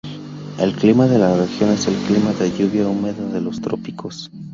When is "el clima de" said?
0.57-1.19, 1.85-2.49